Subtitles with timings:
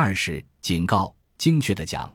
[0.00, 2.08] 二是警告，精确的讲，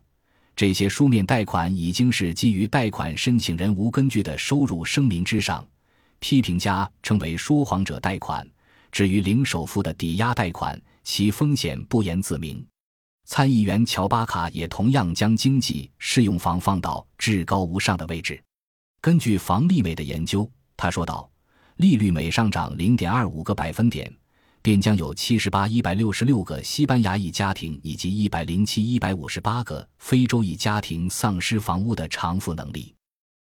[0.56, 5.68] 这些书面贷款已经是基于贷款申请人无根据的收入声明之上，
[6.20, 8.48] 批评家称为说谎者贷款。
[8.90, 12.66] 至于零首付的抵押贷款，其风险不言自明。
[13.26, 18.42] 参议员乔巴卡也同样将经济适用房放到至高无上的位置。
[19.02, 21.30] 根据房利美的研究，他说道
[21.76, 24.10] ：“利率每上涨零点二五个百分点，
[24.64, 32.96] 便将有七十八一百六十六个西班牙裔家庭以及一百零七一百五十八个非洲裔家庭丧失房屋的偿付能力。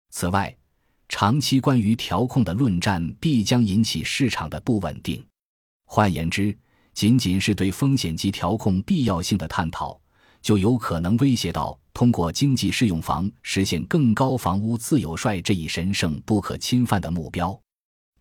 [0.10, 0.54] 此外，
[1.08, 5.26] 长期关于调控的论战必将引起市场的不稳定。
[5.86, 6.54] 换言之。”
[6.94, 9.98] 仅仅是对风险及调控必要性的探讨，
[10.42, 17.58] 就有可能威胁到通过经济适用房实现更高房屋自由率这一神圣不可侵犯的目标。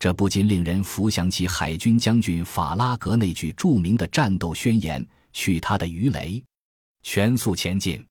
[0.00, 6.42] 这不禁令人浮想起海军将军法拉格那句著名的战斗宣言：“去他的鱼雷，
[7.02, 8.02] 全速前进。”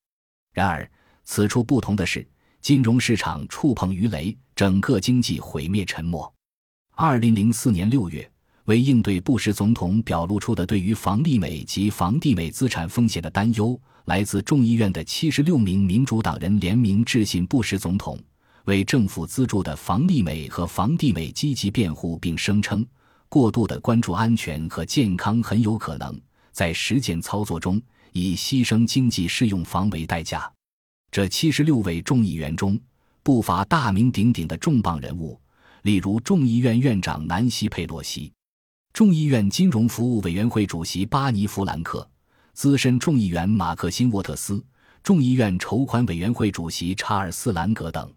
[0.53, 0.89] 然而，
[1.23, 2.25] 此处不同的是，
[2.61, 6.31] 金融市场触碰鱼雷，整个经济毁灭沉没。
[6.95, 8.31] 二零零四年六月。
[8.65, 18.19] 为应对布什总统表露出的对于房利美及房地美资产风险的担忧，来自众议院的七十六名民主党人联名致信布什总统，
[18.65, 22.85] 为政府资助的房利美和房地美积极辩护，并声称
[23.27, 26.19] 过度的关注安全和健康很有可能
[26.51, 30.51] 在实践操作中以牺牲经济适用房为代价。
[31.11, 32.79] 这七十六位众议员中
[33.23, 35.39] 不乏大名鼎鼎的重磅人物，
[35.83, 38.31] 例如众议院院长南希·佩洛西。
[38.93, 42.07] 众议院金融服务委员会主席巴尼·弗兰克、
[42.53, 44.63] 资深众议员马克辛·沃特斯、
[45.03, 48.11] 众议院筹款委员会主席查尔斯·兰格等，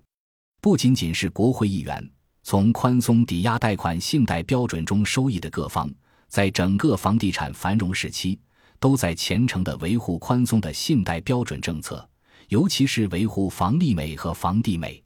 [0.62, 2.10] 不仅仅是国会议员，
[2.44, 5.92] 从宽松抵押贷款信贷标准中收益的各方，
[6.28, 8.38] 在整个房地产繁荣时期，
[8.78, 12.08] 都在虔诚地维护宽松的信贷标准政策，
[12.46, 15.02] 尤其是维护房利美和房地美。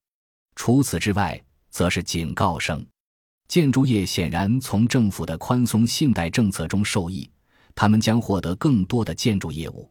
[0.56, 2.86] 除此之外，则是警告声。
[3.48, 7.30] 建筑业显然从政府的宽松信贷政策中受益，
[7.74, 9.90] 他们将获得更多的建筑业务。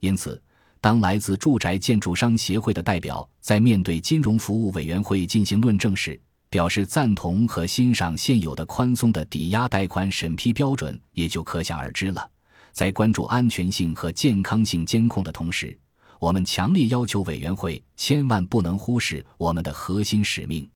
[0.00, 0.42] 因此，
[0.80, 12.30] 当来自住宅建筑商协会的代表在面对金融服务委员会进行论证时，表示赞同和欣赏现有的宽松的抵押贷款审批标准，也就可想而知了。
[12.72, 15.76] 在关注安全性和健康性监控的同时，
[16.20, 20.68] 我们强烈要求委员会千万不能忽视我们的核心使命。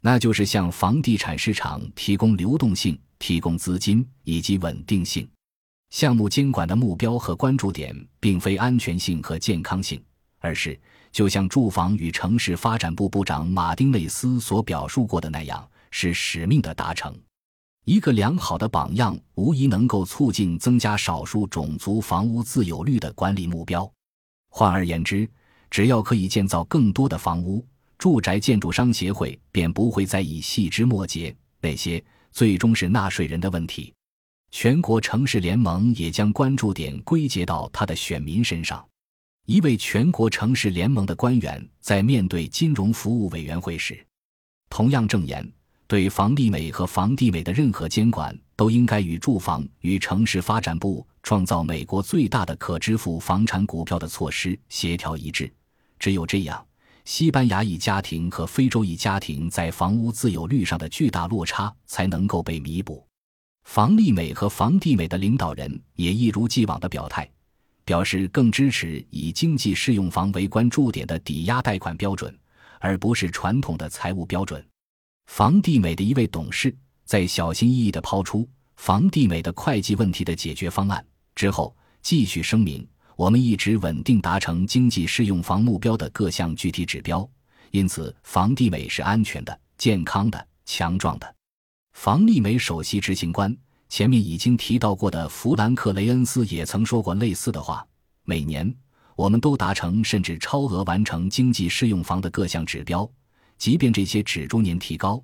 [0.00, 5.28] 那就是向房地产市场提供流动性、提供资金以及稳定性。
[5.90, 10.02] 项目监管的目标和关注点并非安全性和健康性，
[10.38, 10.78] 而是
[11.10, 17.18] 就像住房与城市发展部部长马丁内斯所表述过的那样，是使命的达成。
[17.84, 23.90] 一个良好的榜样无疑能够促进增加少数种族房屋自有率的管理目标。
[24.50, 25.26] 换而言之，
[25.70, 27.66] 只要可以建造更多的房屋。
[27.96, 33.92] 住宅建筑商协会便不会在意细枝末节，那些最终是纳税人的问题。
[34.50, 38.84] 全国城市联盟也将关注点归结到他的选民身上。
[39.46, 44.04] 一位全国城市联盟的官员在面对金融服务委员会时，
[44.68, 45.50] 同样证言：
[45.86, 55.50] 对房地美和房地美的任何监管都应该与住房与城市发展部创造美国最大的可支付房产股票的措施协调一致。
[55.98, 56.64] 只有这样。
[57.04, 63.07] 西班牙裔家庭和非洲裔家庭在房屋自有率上的巨大落差才能够被弥补。
[63.68, 67.30] 房利美和房地美的领导人也一如既往的表态，
[67.84, 72.34] 表示更支持以经济适用房为关注点的抵押贷款标准，
[72.80, 74.66] 而不是传统的财务标准。
[75.26, 76.74] 房地美的一位董事
[77.04, 82.88] 在小心翼翼地抛出房地美的会计问题的解决方案之后，继续声明。
[83.16, 87.28] 我们一直稳定达成经济适用房目标的各项具体指标，
[87.70, 91.34] 因此房地美是安全的、健康的、强壮的。
[92.00, 93.54] 房利美首席执行官
[93.88, 97.84] 前面已经提到过的弗兰克·雷恩斯也曾说过类似的话：
[98.22, 98.72] 每年
[99.16, 103.10] 我们都达成甚至超额完成经济适用房的各项指标，
[103.56, 105.20] 即便这些只逐年提高。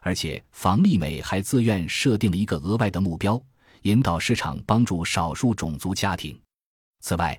[0.00, 3.42] 而且房利美还自愿设定了一个额外的目标，
[3.82, 6.40] 引导市场帮助少数种族家庭。
[7.00, 7.36] 此外，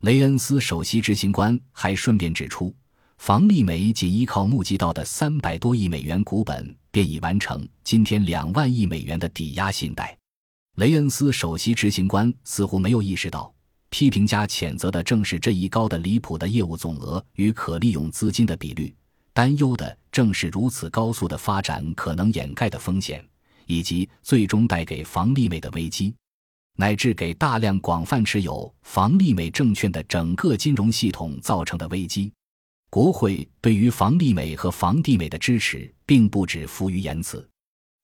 [0.00, 2.76] 雷恩斯首席执行官还顺便指出，
[3.16, 10.16] 房利美仅依靠募集到的三百多亿美元股本，便已完成今天两万亿美元的抵押信贷。
[10.76, 13.52] 雷恩斯首席执行官似乎没有意识到，
[13.90, 18.96] 批评家谴责的正是这一高的离谱的业务总额与可利用资金的比率，
[19.34, 23.22] 担忧的正是如此高速的发展可能掩盖的风险，
[23.66, 26.14] 以及最终带给房利美的危机。
[26.78, 32.32] 乃至给大量广泛持有房利美证券的整个金融系统造成的危机。
[32.96, 37.46] 国会对于房利美和房地美的支持，并不止浮于言辞。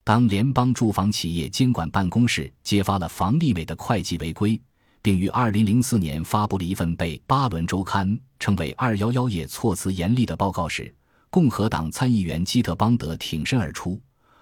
[0.03, 4.61] 当联邦住房企业监管办公室揭发了房利美的会计违规，
[5.01, 10.93] 并于二零零四年发布了一份被巴伦周刊称为“二幺幺页措辞严厉”的报告时，
[11.31, 13.99] 共和党参议员基特邦德挺身而出，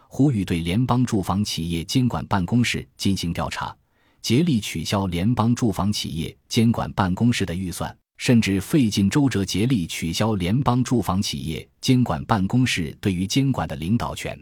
[0.09, 3.73] 呼吁对联邦住房企业监管办公室进行调查，
[4.21, 14.39] 竭力取消联邦住房企业监管办公室的预算，甚至费尽周折竭力取消联邦住房企业监管办公室对于监管的领导权。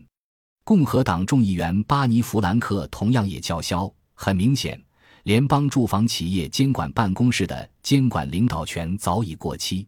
[0.65, 4.77] 共和党众议员巴尼·弗兰克同样也叫嚣：很明显，
[5.23, 9.87] 联邦住房企业监管办公室的监管领导权早已过期。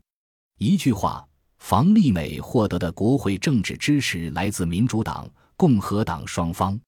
[0.57, 1.27] 一句话，
[1.59, 6.79] 房利美获得的国会政治支持来自民主党、共和党双方。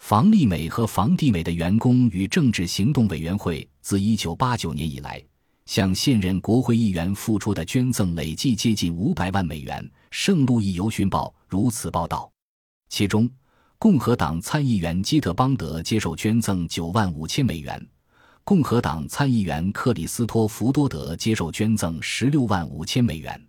[0.00, 5.22] 房利美和房地美的员工与政治行动委员会自1989年以来
[5.70, 9.88] 向现任国会议员付出的捐赠累计接近500万美元。
[10.10, 12.28] 圣路易邮讯报如此报道。
[12.88, 13.30] 其中，
[13.78, 17.88] 共和党参议员基特邦德接受捐赠九万五千美元，
[18.42, 23.40] 共和党参议员克里斯托弗多德接受捐赠十六万五千美元。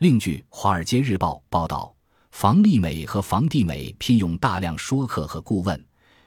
[0.00, 1.94] 另据《华尔街日报》报道，
[2.32, 5.80] 房利美和房地美聘用大量说客和顾问，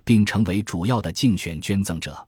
[0.06, 2.26] 并成为主要的竞选捐赠者。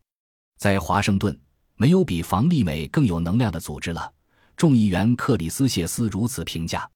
[0.57, 1.39] 在华盛顿，
[1.77, 4.11] 没有比房利美更有能量的组织了。
[4.57, 6.89] 众议员克里斯谢斯如此评价。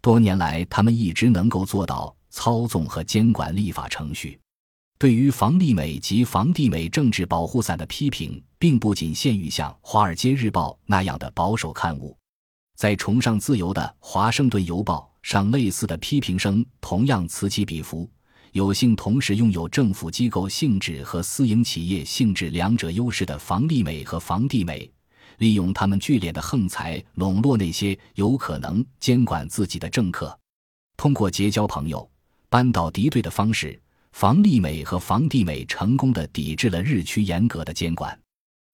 [0.00, 2.14] 多年来，他们一直能够做到。
[2.30, 4.38] 操纵和监管立法程序，
[4.98, 12.14] 对于房利美及房地美政治保护伞的批评，并不仅限于像《华尔街日报》那样的保守刊物，
[12.76, 18.08] 在崇尚自由的《华盛顿邮报》上，类似的批评声同样此起彼伏。
[18.52, 24.90] 有幸同时拥有政府机构性质和私营企业性质两者优势的房利美和房地美，
[25.38, 30.38] 利用他们剧烈的横财，笼络那些有可能监管自己的政客，
[30.96, 32.08] 通过结交朋友。
[32.50, 33.78] 扳倒敌对的方式，
[34.12, 38.18] 房利美和房地美成功的抵制了日趋严格的监管。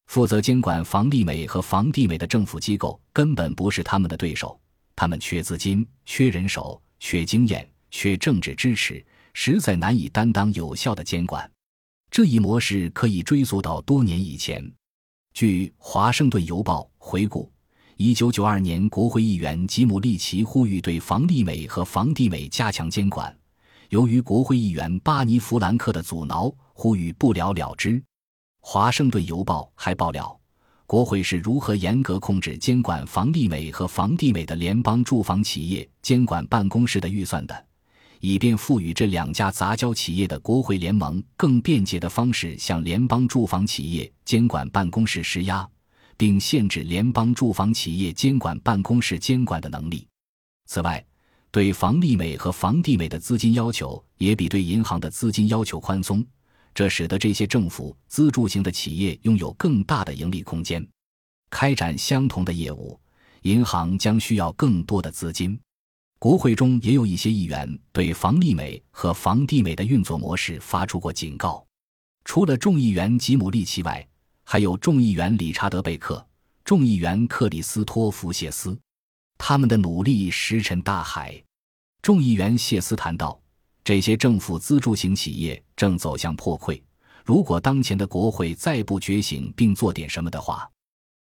[0.07, 4.57] 负责监管房利美和房地美的政府机构根本不是他们的对手，
[4.95, 11.49] 他们缺资金、缺人手、缺经验、缺政治支持，实在难以担当有效的监管。
[12.11, 14.65] 这一模式可以追溯到多年以前。
[15.35, 17.53] 据《华盛顿邮报》回顾，
[17.97, 23.37] 一九九二年，国会议员吉姆利奇呼吁对房利美和房地美加强监管。
[23.91, 27.91] 由于国会议员巴尼·弗兰克的阻挠，呼吁不了了之。
[28.61, 30.41] 《华盛顿邮报》还爆料，
[30.87, 37.67] 国会是如何严格控制监管房利美和房地美的联邦住房企业监管办公室的预算的，
[38.21, 45.69] 以便赋予这两家杂交企业的国会联盟更便捷的方式向联邦住房企业监管办公室施压，
[46.17, 50.07] 并限制联邦住房企业监管办公室监管的能力。
[50.67, 51.05] 此外，
[51.51, 56.25] 对房利美和房地美的资金要求也比对银行的资金要求宽松，
[56.75, 60.85] 这使得这些政府资助型的企业拥有更大的盈利空间。
[61.51, 62.99] 开展相同的业务，
[63.43, 65.57] 银行将需要更多的资金。
[66.19, 71.65] 国会中也有一些议员对房利美和房地美的运作模式发出过警告。
[72.25, 74.07] 除了众议员吉姆利奇外，
[74.43, 76.27] 还有众议员理查德贝克、
[76.65, 78.79] 众议员克里斯托弗谢斯。
[79.37, 81.43] 他们的努力石沉大海。
[82.01, 83.39] 众议员谢斯谈到，
[83.83, 86.81] 这些政府资助型企业正走向破溃。
[87.23, 90.71] 如果当前的国会再不觉醒并做点什么的话，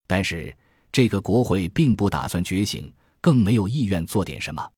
[0.06, 0.56] 但是
[0.92, 4.70] 这个国会并不打算觉醒，更没有意愿做点什么。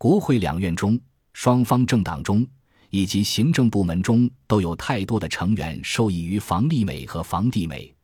[0.00, 0.98] 国会两院中，
[1.34, 2.46] 双方政党中
[2.88, 7.94] 以及行政部门中都有太多的成员受益于房利美和房地美，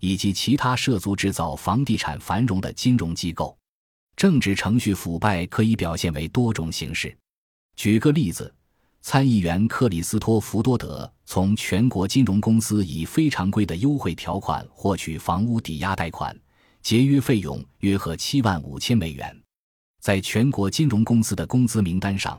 [0.00, 3.56] 以及其他涉足制造房地产繁荣的金融机构。
[4.16, 7.16] 政治程序腐败可以表现为多种形式。
[7.76, 8.52] 举个例子，
[9.00, 16.36] 参议员克里斯托弗多德从全国金融公司以非常规的优惠条款获取房屋抵押贷款，
[16.82, 19.43] 节约费用约合七万五千美元。
[20.04, 22.38] 在全国金融公司的工资名单上，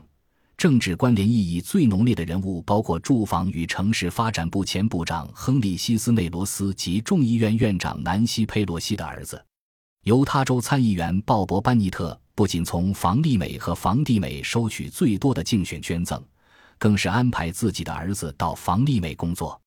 [0.56, 9.44] 政治关联意义最浓烈的人物包括住房与城市发展部前部长亨利·西斯内罗斯及众议院院长南希·佩洛西的儿子。
[10.04, 16.22] 犹他州参议员鲍勃·班尼特不仅从房利美和房地美收取最多的竞选捐赠，
[16.78, 19.60] 更是安排自己的儿子到房利美工作。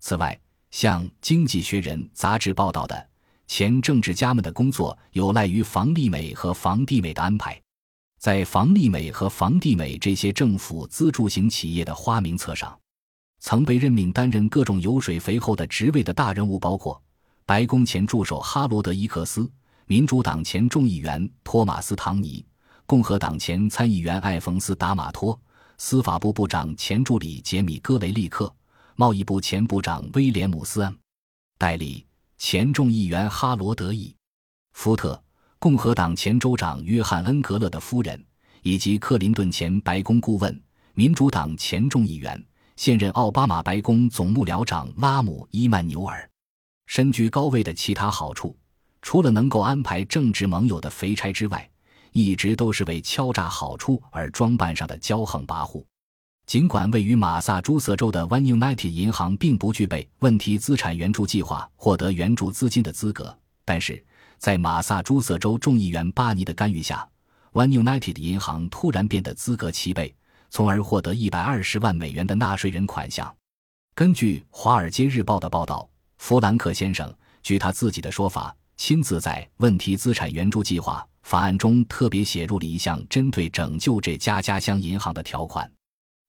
[0.00, 0.38] 此外，
[0.70, 3.08] 像《经济学人》杂志报道的，
[3.48, 7.60] 前政治家们的工作有赖于房利美和房地美的安排。
[8.20, 12.78] 在房利美和房地美这些政府资助型企业的花名册上，
[13.40, 17.00] 曾被任命担任各种油水肥厚的职位的大人物包括：
[17.46, 19.50] 白宫前助手哈罗德·伊克斯、
[19.86, 22.44] 民主党前众议员托马斯·唐尼、
[22.86, 25.40] 共和党前参议员艾冯斯·达马托、
[25.78, 28.52] 司法部部长前助理杰米·戈雷利克、
[28.96, 30.82] 贸易部前部长威廉姆斯·
[31.56, 32.04] 戴利、
[32.38, 34.14] 前众议员哈罗德·伊
[34.72, 35.20] 福特、
[35.58, 38.24] 共和党前州长约翰·恩格勒的夫人，
[38.62, 40.62] 以及克林顿前白宫顾问、
[40.94, 42.42] 民主党前众议员。
[42.76, 46.30] 现任奥巴马白宫总幕僚长拉姆·伊曼纽尔，
[46.86, 48.56] 身居高位的其他好处，
[49.02, 51.68] 除了能够安排政治盟友的肥差之外，
[52.12, 55.84] 一直都是为敲诈好处而装扮上的骄横跋扈。
[56.48, 63.36] 尽管位于马萨诸塞州的 One United 银行并不具备问题资产援助计划获得援助资金的资格，
[63.66, 64.02] 但是
[64.38, 67.06] 在马萨诸塞州众议员巴尼的干预下
[67.52, 70.14] ，One United 银行突然变得资格齐备。
[70.48, 73.30] 从而获得一百二十万美元的纳税人款项。
[73.94, 75.86] 根据《华尔街日报》的报道，
[76.16, 85.70] 弗兰克先生据他自己的说法，亲自在问题资产援助计划法案中特别写入了一项针对拯救这家家乡银行的条款。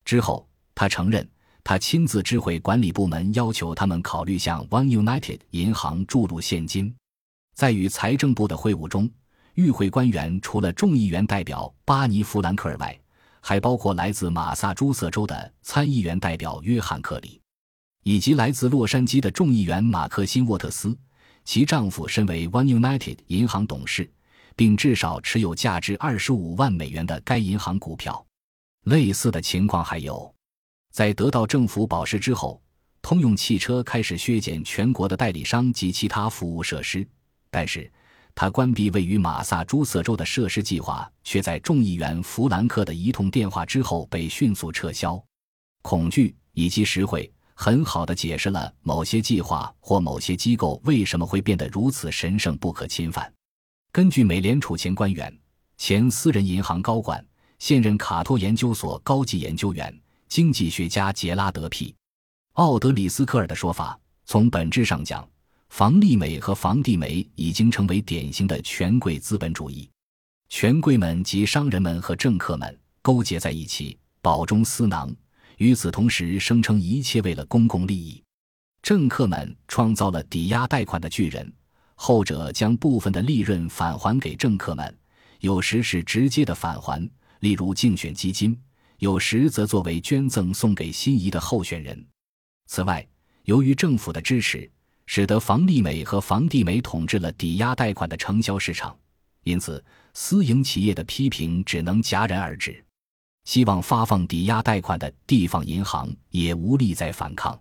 [0.09, 1.29] 之后，他承认
[1.63, 6.91] 他亲自知会管理部门，要求他们考虑向 One United 银行注入现金。
[7.53, 9.07] 在与财政部的会晤中，
[9.53, 12.99] 与会官员除了众议员代表巴尼·弗兰克尔外，
[13.39, 17.39] 还包括来自马萨诸塞州的参议员代表约翰·克里，
[18.01, 20.97] 以及来自洛杉矶的众议员马克辛·沃特斯，
[21.45, 24.11] 其丈夫身为 One United 银行董事，
[24.55, 28.25] 并至少持有价值二十五万美元的该银行股票。
[28.89, 30.33] 类似的情况还有，
[30.91, 32.59] 在得到政府保释之后，
[33.03, 37.07] 通用汽车开始削减全国的代理商及其他服务设施，
[37.49, 37.89] 但是。
[38.35, 45.21] 他关闭位于马萨诸塞州的设施计划，却在众议员弗兰克的一通电话之后被迅速撤销。
[45.81, 53.29] 恐惧以及实惠很好的解释了某些计划或某些机构为什么会变得如此神圣不可侵犯。
[53.91, 55.37] 根据美联储前官员、
[55.75, 57.25] 前私人银行高管、
[57.59, 59.93] 现任卡托研究所高级研究员、
[60.27, 61.93] 经济学家杰拉德 ·P.
[62.53, 65.27] 奥德里斯科尔的说法，从本质上讲。
[65.69, 69.87] 房利美和房地美已经成为典型的权贵资本主义，
[70.49, 75.15] 权贵们及商人们和政客们勾结在一起，饱中私囊。
[75.57, 78.23] 与此同时，声称一切为了公共利益。
[78.81, 81.53] 政客们创造了抵押贷款的巨人，
[81.93, 84.97] 后者将部分的利润返还给政客们，
[85.41, 87.07] 有时是直接的返还，
[87.39, 88.53] 例如竞选基金；
[88.97, 92.05] 有时则作为捐赠送给心仪的候选人。
[92.67, 93.07] 此外，
[93.43, 94.69] 由于政府的支持。
[95.11, 98.95] 使得房利美和房地美统治了抵押贷款的承销市场，
[99.43, 102.85] 因此私营企业的批评只能戛然而止。
[103.45, 107.59] 希望发放抵押贷款的地方银行也无力再反抗，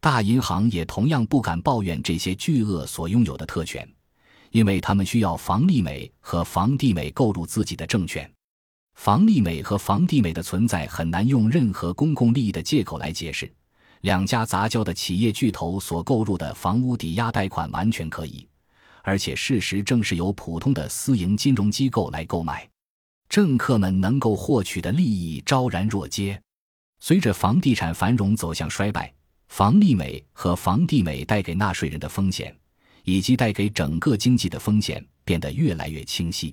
[0.00, 3.86] 大银行也同样不敢抱怨这些巨鳄所拥有的特权，
[4.50, 8.32] 因为他们需要房利美和房地美购入自己的证券。
[8.98, 13.48] 房利美和房地美的存在很难用任何公共利益的借口来解释。
[14.00, 18.44] 两家杂交的企业巨头所购入的房屋抵押贷款完全可以，
[19.04, 22.68] 而且事实正是由普通的私营金融机构来购买。
[23.28, 26.38] 政客们能够获取的利益昭然若揭。
[26.98, 29.14] 随着房地产繁荣走向衰败，
[29.46, 32.52] 房利美和房地美带给纳税人的风险，
[33.04, 36.52] 以及带给整个经济的风险变得越来越清晰。